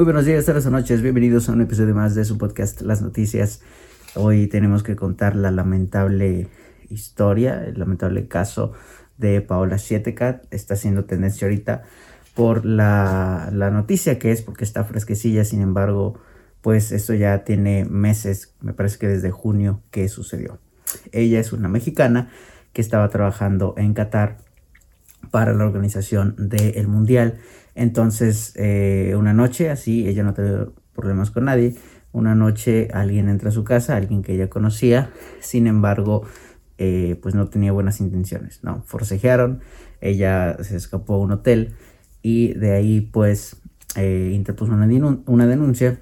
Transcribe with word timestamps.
Muy 0.00 0.06
buenos 0.06 0.24
días, 0.24 0.46
tardes 0.46 0.64
o 0.64 0.70
noches. 0.70 1.02
Bienvenidos 1.02 1.50
a 1.50 1.52
un 1.52 1.60
episodio 1.60 1.94
más 1.94 2.14
de 2.14 2.24
su 2.24 2.38
podcast 2.38 2.80
Las 2.80 3.02
Noticias. 3.02 3.60
Hoy 4.14 4.46
tenemos 4.46 4.82
que 4.82 4.96
contar 4.96 5.36
la 5.36 5.50
lamentable 5.50 6.48
historia, 6.88 7.66
el 7.66 7.78
lamentable 7.78 8.26
caso 8.26 8.72
de 9.18 9.42
Paola 9.42 9.76
Sietecat. 9.76 10.46
Está 10.50 10.74
siendo 10.74 11.04
tendencia 11.04 11.46
ahorita 11.46 11.82
por 12.34 12.64
la, 12.64 13.50
la 13.52 13.70
noticia 13.70 14.18
que 14.18 14.32
es, 14.32 14.40
porque 14.40 14.64
está 14.64 14.84
fresquecilla. 14.84 15.44
Sin 15.44 15.60
embargo, 15.60 16.18
pues 16.62 16.92
esto 16.92 17.12
ya 17.12 17.44
tiene 17.44 17.84
meses, 17.84 18.54
me 18.62 18.72
parece 18.72 18.96
que 18.96 19.06
desde 19.06 19.30
junio 19.30 19.82
que 19.90 20.08
sucedió. 20.08 20.60
Ella 21.12 21.40
es 21.40 21.52
una 21.52 21.68
mexicana 21.68 22.30
que 22.72 22.80
estaba 22.80 23.10
trabajando 23.10 23.74
en 23.76 23.92
Qatar 23.92 24.38
para 25.30 25.52
la 25.54 25.64
organización 25.64 26.34
del 26.38 26.88
Mundial 26.88 27.38
entonces, 27.74 28.52
eh, 28.56 29.14
una 29.16 29.32
noche, 29.32 29.70
así, 29.70 30.06
ella 30.06 30.22
no 30.22 30.34
tuvo 30.34 30.74
problemas 30.94 31.30
con 31.30 31.46
nadie. 31.46 31.76
Una 32.12 32.34
noche 32.34 32.88
alguien 32.92 33.28
entra 33.28 33.50
a 33.50 33.52
su 33.52 33.64
casa, 33.64 33.96
alguien 33.96 34.22
que 34.22 34.34
ella 34.34 34.50
conocía, 34.50 35.10
sin 35.40 35.66
embargo, 35.66 36.24
eh, 36.78 37.18
pues 37.22 37.34
no 37.34 37.48
tenía 37.48 37.72
buenas 37.72 38.00
intenciones, 38.00 38.64
¿no? 38.64 38.82
Forcejearon, 38.84 39.60
ella 40.00 40.56
se 40.62 40.76
escapó 40.76 41.14
a 41.14 41.18
un 41.18 41.32
hotel 41.32 41.74
y 42.20 42.54
de 42.54 42.72
ahí 42.72 43.00
pues 43.00 43.62
eh, 43.96 44.32
interpuso 44.34 44.72
una 44.72 45.46
denuncia 45.46 46.00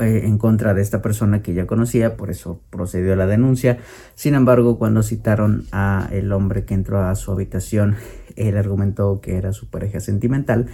en 0.00 0.38
contra 0.38 0.74
de 0.74 0.82
esta 0.82 1.02
persona 1.02 1.42
que 1.42 1.52
ella 1.52 1.66
conocía, 1.66 2.16
por 2.16 2.30
eso 2.30 2.60
procedió 2.70 3.14
la 3.16 3.26
denuncia. 3.26 3.78
Sin 4.14 4.34
embargo, 4.34 4.78
cuando 4.78 5.02
citaron 5.02 5.66
a 5.72 6.08
el 6.10 6.32
hombre 6.32 6.64
que 6.64 6.74
entró 6.74 7.00
a 7.02 7.14
su 7.14 7.30
habitación 7.30 7.96
él 8.36 8.56
argumentó 8.56 9.20
que 9.20 9.36
era 9.36 9.52
su 9.52 9.68
pareja 9.68 10.00
sentimental 10.00 10.66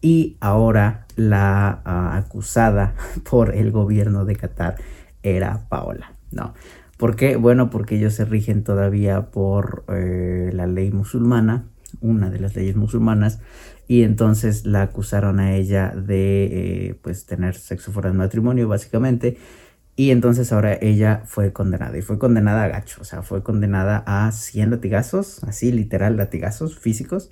y 0.00 0.36
ahora 0.40 1.06
la 1.16 1.80
ah, 1.84 2.16
acusada 2.16 2.94
por 3.30 3.54
el 3.54 3.70
gobierno 3.70 4.24
de 4.24 4.36
Qatar 4.36 4.76
era 5.22 5.66
Paola, 5.68 6.12
¿no? 6.30 6.54
¿Por 6.96 7.16
qué? 7.16 7.36
Bueno, 7.36 7.70
porque 7.70 7.96
ellos 7.96 8.14
se 8.14 8.26
rigen 8.26 8.62
todavía 8.62 9.30
por 9.30 9.84
eh, 9.88 10.50
la 10.52 10.66
ley 10.66 10.90
musulmana, 10.90 11.64
una 12.00 12.30
de 12.30 12.40
las 12.40 12.54
leyes 12.54 12.76
musulmanas, 12.76 13.40
y 13.86 14.02
entonces 14.02 14.66
la 14.66 14.82
acusaron 14.82 15.40
a 15.40 15.54
ella 15.56 15.92
de 15.94 16.44
eh, 16.44 16.94
pues 17.02 17.26
tener 17.26 17.56
sexo 17.56 17.92
fuera 17.92 18.08
del 18.08 18.18
matrimonio, 18.18 18.68
básicamente, 18.68 19.36
y 19.96 20.12
entonces 20.12 20.52
ahora 20.52 20.78
ella 20.80 21.24
fue 21.26 21.52
condenada 21.52 21.98
y 21.98 22.02
fue 22.02 22.18
condenada 22.18 22.64
a 22.64 22.68
gacho, 22.68 23.02
o 23.02 23.04
sea, 23.04 23.22
fue 23.22 23.42
condenada 23.42 24.02
a 24.06 24.32
100 24.32 24.70
latigazos, 24.70 25.44
así 25.44 25.72
literal 25.72 26.16
latigazos 26.16 26.78
físicos 26.78 27.30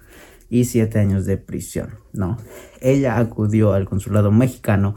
y 0.50 0.64
7 0.64 0.98
años 0.98 1.24
de 1.24 1.38
prisión, 1.38 1.94
¿no? 2.12 2.36
Ella 2.80 3.18
acudió 3.18 3.72
al 3.72 3.86
consulado 3.86 4.32
mexicano 4.32 4.96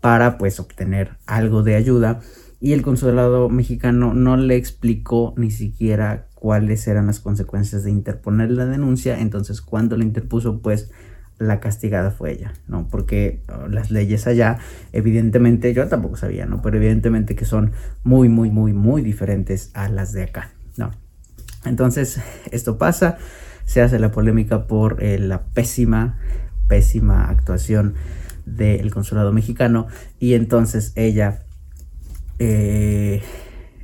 para 0.00 0.38
pues 0.38 0.60
obtener 0.60 1.16
algo 1.26 1.62
de 1.62 1.74
ayuda 1.74 2.20
y 2.60 2.74
el 2.74 2.82
consulado 2.82 3.48
mexicano 3.48 4.14
no 4.14 4.36
le 4.36 4.56
explicó 4.56 5.34
ni 5.36 5.50
siquiera 5.50 6.28
cuáles 6.40 6.88
eran 6.88 7.06
las 7.06 7.20
consecuencias 7.20 7.84
de 7.84 7.90
interponer 7.90 8.50
la 8.50 8.66
denuncia, 8.66 9.20
entonces 9.20 9.60
cuando 9.60 9.96
la 9.96 10.02
interpuso 10.02 10.60
pues 10.60 10.90
la 11.38 11.58
castigada 11.58 12.10
fue 12.10 12.32
ella, 12.32 12.52
¿no? 12.68 12.86
Porque 12.88 13.42
oh, 13.48 13.66
las 13.66 13.90
leyes 13.90 14.26
allá, 14.26 14.58
evidentemente, 14.92 15.72
yo 15.72 15.88
tampoco 15.88 16.16
sabía, 16.16 16.44
¿no? 16.44 16.60
Pero 16.60 16.76
evidentemente 16.76 17.34
que 17.34 17.46
son 17.46 17.72
muy, 18.04 18.28
muy, 18.28 18.50
muy, 18.50 18.74
muy 18.74 19.00
diferentes 19.00 19.70
a 19.72 19.88
las 19.88 20.12
de 20.12 20.24
acá, 20.24 20.50
¿no? 20.76 20.90
Entonces, 21.64 22.20
esto 22.50 22.76
pasa, 22.76 23.16
se 23.64 23.80
hace 23.80 23.98
la 23.98 24.10
polémica 24.10 24.66
por 24.66 25.02
eh, 25.02 25.18
la 25.18 25.42
pésima, 25.42 26.18
pésima 26.68 27.30
actuación 27.30 27.94
del 28.44 28.90
consulado 28.90 29.32
mexicano 29.32 29.86
y 30.18 30.34
entonces 30.34 30.92
ella, 30.94 31.40
eh, 32.38 33.22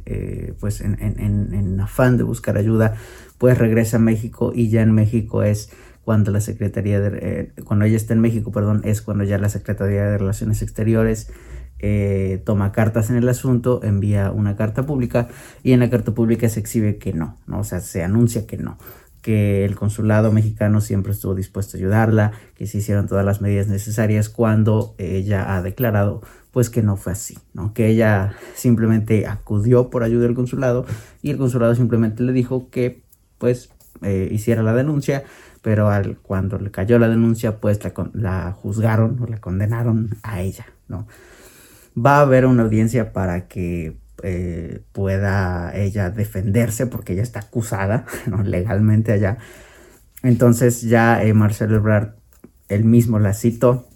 eh, 0.07 0.55
pues 0.61 0.81
en, 0.81 0.97
en 1.01 1.81
afán 1.81 2.17
de 2.17 2.23
buscar 2.23 2.57
ayuda, 2.57 2.95
pues 3.39 3.59
regresa 3.59 3.99
a 3.99 4.01
México 4.01 4.53
y 4.55 4.71
ya 4.71 4.83
en 4.83 4.93
México 4.93 5.43
es 5.43 5.71
cuando 6.07 6.31
la 6.31 6.41
Secretaría 6.41 7.01
de, 7.01 7.19
eh, 7.21 7.53
cuando 7.65 7.85
ella 7.85 7.97
está 7.97 8.15
en 8.15 8.21
México, 8.21 8.53
perdón, 8.53 8.81
es 8.85 9.03
cuando 9.03 9.25
ya 9.25 9.39
la 9.39 9.49
Secretaría 9.49 10.05
de 10.05 10.19
Relaciones 10.19 10.63
Exteriores 10.63 11.33
eh, 11.81 12.41
toma 12.47 12.71
cartas 12.71 13.11
en 13.11 13.17
el 13.17 13.29
asunto, 13.29 13.81
envía 13.83 14.31
una 14.31 14.55
carta 14.55 14.87
pública 14.87 15.27
y 15.65 15.73
en 15.73 15.81
la 15.81 15.91
carta 15.91 16.15
pública 16.15 16.49
se 16.49 16.61
exhibe 16.61 16.99
que 16.99 17.13
no, 17.13 17.37
¿no? 17.49 17.59
o 17.59 17.65
sea, 17.65 17.81
se 17.81 18.05
anuncia 18.05 18.47
que 18.47 18.57
no, 18.57 18.79
que 19.27 19.65
el 19.65 19.75
consulado 19.75 20.31
mexicano 20.31 20.81
siempre 20.81 21.11
estuvo 21.11 21.35
dispuesto 21.35 21.77
a 21.77 21.81
ayudarla, 21.81 22.31
que 22.55 22.69
se 22.69 22.79
hicieron 22.79 23.09
todas 23.09 23.25
las 23.25 23.41
medidas 23.41 23.67
necesarias 23.67 24.29
cuando 24.29 24.95
ella 24.99 25.57
ha 25.57 25.63
declarado 25.63 26.23
pues 26.53 26.71
que 26.71 26.81
no 26.81 26.97
fue 26.97 27.11
así, 27.11 27.37
¿no? 27.53 27.75
Que 27.75 27.89
ella 27.89 28.35
simplemente 28.55 29.27
acudió 29.27 29.91
por 29.91 30.05
ayuda 30.05 30.27
del 30.27 30.37
consulado 30.37 30.87
y 31.23 31.31
el 31.31 31.39
consulado 31.39 31.75
simplemente 31.75 32.23
le 32.23 32.33
dijo 32.33 32.71
que 32.71 33.03
pues 33.39 33.71
eh, 34.03 34.29
hiciera 34.31 34.63
la 34.63 34.75
denuncia 34.75 35.25
pero 35.61 35.91
al, 35.91 36.19
cuando 36.19 36.61
le 36.61 36.71
cayó 36.71 36.97
la 37.01 37.09
denuncia, 37.09 37.59
pues 37.59 37.83
la, 37.83 37.93
la 38.13 38.53
juzgaron 38.53 39.21
o 39.21 39.27
la 39.27 39.41
condenaron 39.41 40.11
a 40.23 40.41
ella, 40.41 40.67
¿no? 40.87 41.09
Va 41.99 42.19
a 42.19 42.21
haber 42.21 42.47
una 42.47 42.63
audiencia 42.63 43.13
para 43.13 43.49
que 43.49 43.97
eh, 44.23 44.83
pueda 44.93 45.77
ella 45.77 46.11
defenderse 46.11 46.87
porque 46.87 47.13
ella 47.13 47.23
está 47.23 47.41
acusada 47.41 48.07
¿no? 48.27 48.43
legalmente 48.43 49.13
allá. 49.13 49.39
Entonces 50.23 50.83
ya 50.83 51.23
eh, 51.23 51.35
Marcelo 51.35 51.77
Ebrard, 51.77 52.15
él 52.69 52.85
mismo 52.85 53.19
la 53.19 53.33
citó 53.33 53.87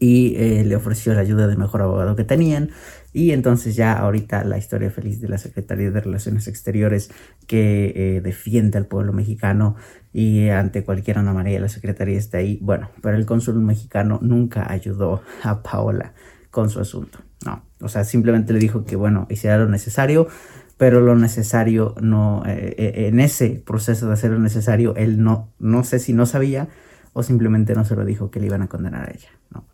y 0.00 0.34
eh, 0.36 0.64
le 0.64 0.74
ofreció 0.74 1.12
la 1.12 1.20
ayuda 1.20 1.46
del 1.46 1.58
mejor 1.58 1.82
abogado 1.82 2.16
que 2.16 2.24
tenían. 2.24 2.70
Y 3.12 3.32
entonces 3.32 3.76
ya 3.76 3.92
ahorita 3.92 4.44
la 4.44 4.56
historia 4.56 4.90
feliz 4.90 5.20
de 5.20 5.28
la 5.28 5.36
Secretaría 5.36 5.90
de 5.90 6.00
Relaciones 6.00 6.48
Exteriores 6.48 7.10
que 7.46 7.92
eh, 7.94 8.20
defiende 8.22 8.78
al 8.78 8.86
pueblo 8.86 9.12
mexicano 9.12 9.76
y 10.12 10.48
ante 10.48 10.84
cualquier 10.84 11.18
anomalía 11.18 11.60
la 11.60 11.68
Secretaría 11.68 12.18
está 12.18 12.38
ahí. 12.38 12.58
Bueno, 12.62 12.90
pero 13.02 13.16
el 13.16 13.26
cónsul 13.26 13.60
mexicano 13.60 14.18
nunca 14.22 14.72
ayudó 14.72 15.22
a 15.42 15.62
Paola 15.62 16.14
con 16.50 16.70
su 16.70 16.80
asunto. 16.80 17.18
No, 17.44 17.62
o 17.80 17.88
sea, 17.88 18.04
simplemente 18.04 18.52
le 18.52 18.58
dijo 18.58 18.84
que 18.84 18.96
bueno, 18.96 19.26
hiciera 19.30 19.58
lo 19.58 19.68
necesario, 19.68 20.28
pero 20.76 21.00
lo 21.00 21.16
necesario 21.16 21.94
no, 22.00 22.42
eh, 22.46 23.06
en 23.08 23.20
ese 23.20 23.62
proceso 23.64 24.06
de 24.06 24.14
hacer 24.14 24.30
lo 24.30 24.38
necesario, 24.38 24.94
él 24.96 25.22
no, 25.22 25.52
no 25.58 25.84
sé 25.84 25.98
si 25.98 26.12
no 26.12 26.26
sabía 26.26 26.68
o 27.12 27.22
simplemente 27.22 27.74
no 27.74 27.84
se 27.84 27.96
lo 27.96 28.04
dijo 28.04 28.30
que 28.30 28.40
le 28.40 28.46
iban 28.46 28.62
a 28.62 28.68
condenar 28.68 29.08
a 29.08 29.12
ella, 29.12 29.30
¿no? 29.52 29.66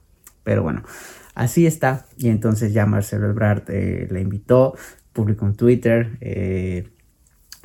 Pero 0.43 0.63
bueno, 0.63 0.83
así 1.35 1.67
está. 1.67 2.07
Y 2.17 2.29
entonces 2.29 2.73
ya 2.73 2.87
Marcelo 2.87 3.29
Ebrard 3.29 3.65
eh, 3.69 4.07
la 4.11 4.21
invitó, 4.21 4.75
publicó 5.13 5.47
en 5.47 5.55
Twitter, 5.55 6.19
eh, 6.21 6.89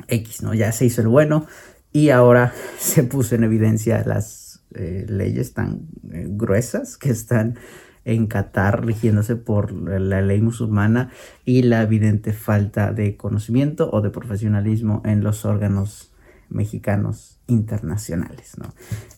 X, 0.08 0.42
¿no? 0.42 0.54
Ya 0.54 0.72
se 0.72 0.86
hizo 0.86 1.00
el 1.00 1.08
bueno 1.08 1.46
y 1.92 2.10
ahora 2.10 2.52
se 2.78 3.04
puso 3.04 3.34
en 3.34 3.44
evidencia 3.44 4.02
las 4.04 4.64
eh, 4.74 5.06
leyes 5.08 5.54
tan 5.54 5.86
gruesas 6.02 6.96
que 6.96 7.10
están 7.10 7.56
en 8.04 8.26
Qatar 8.26 8.84
rigiéndose 8.84 9.36
por 9.36 9.72
la 9.72 10.20
ley 10.22 10.40
musulmana 10.40 11.10
y 11.44 11.62
la 11.62 11.82
evidente 11.82 12.32
falta 12.32 12.92
de 12.92 13.16
conocimiento 13.16 13.90
o 13.92 14.00
de 14.00 14.10
profesionalismo 14.10 15.02
en 15.04 15.22
los 15.22 15.44
órganos 15.44 16.12
mexicanos 16.48 17.38
internacionales. 17.46 18.56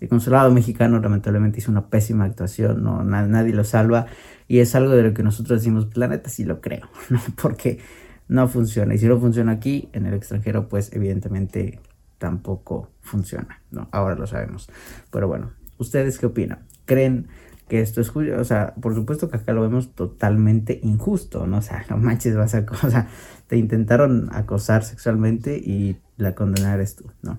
El 0.01 0.09
consulado 0.09 0.51
mexicano 0.53 1.01
lamentablemente 1.01 1.59
hizo 1.59 1.71
una 1.71 1.89
pésima 1.89 2.25
actuación, 2.25 2.83
no, 2.83 3.03
nadie 3.05 3.53
lo 3.53 3.65
salva 3.65 4.07
y 4.49 4.59
es 4.59 4.75
algo 4.75 4.93
de 4.93 5.03
lo 5.03 5.15
que 5.15 5.23
nosotros 5.23 5.61
decimos, 5.61 5.87
planeta, 5.87 6.29
sí 6.31 6.45
lo 6.45 6.61
creo, 6.61 6.89
porque 7.43 7.81
no 8.29 8.49
funciona 8.49 8.95
y 8.95 8.99
si 8.99 9.07
no 9.07 9.19
funciona 9.19 9.53
aquí, 9.53 9.89
en 9.93 10.07
el 10.07 10.15
extranjero, 10.15 10.69
pues 10.69 10.93
evidentemente 10.93 11.81
tampoco 12.19 12.91
funciona, 13.03 13.61
¿no? 13.71 13.89
Ahora 13.91 14.15
lo 14.15 14.27
sabemos. 14.27 14.69
Pero 15.11 15.29
bueno, 15.29 15.51
¿ustedes 15.79 16.19
qué 16.19 16.27
opinan? 16.27 16.61
¿Creen 16.87 17.29
que 17.69 17.81
esto 17.81 18.01
es? 18.01 18.15
O 18.15 18.45
sea, 18.45 18.75
por 18.81 18.95
supuesto 18.95 19.29
que 19.29 19.37
acá 19.37 19.53
lo 19.53 19.63
vemos 19.63 19.95
totalmente 19.95 20.81
injusto, 20.83 21.47
¿no? 21.47 21.59
O 21.59 21.63
sea, 21.63 21.85
no 21.89 21.97
manches, 21.97 22.37
vas 22.37 22.55
a... 22.55 22.65
O 22.85 22.91
sea, 22.91 23.09
te 23.47 23.57
intentaron 23.57 24.29
acosar 24.33 24.85
sexualmente 24.85 25.57
y 25.57 25.97
la 26.17 26.35
condenar 26.35 26.79
eres 26.79 26.97
tú, 26.97 27.11
¿no? 27.23 27.39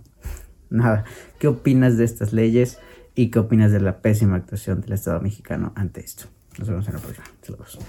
Nada, 0.70 1.06
¿qué 1.40 1.48
opinas 1.48 1.98
de 1.98 2.06
estas 2.06 2.34
leyes 2.34 2.80
y 3.14 3.30
qué 3.30 3.40
opinas 3.40 3.72
de 3.72 3.80
la 3.80 4.02
pésima 4.02 4.36
actuación 4.36 4.82
del 4.82 4.94
Estado 4.94 5.22
mexicano 5.22 5.72
ante 5.76 6.02
esto? 6.02 6.26
Nos 6.58 6.70
vemos 6.70 6.88
en 6.88 6.94
la 6.96 7.00
próxima. 7.00 7.26
Saludos. 7.42 7.80